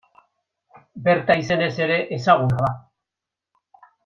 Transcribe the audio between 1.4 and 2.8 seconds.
izenez ere ezaguna da.